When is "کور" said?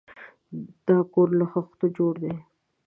1.13-1.29